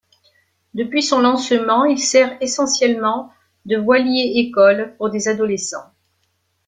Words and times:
Depuis 0.73 1.03
son 1.03 1.19
lancement 1.19 1.85
il 1.85 1.99
sert 1.99 2.35
essentiellement 2.41 3.31
de 3.65 3.77
voilier-école 3.77 4.95
pour 4.97 5.11
des 5.11 5.27
adolescents. 5.27 5.93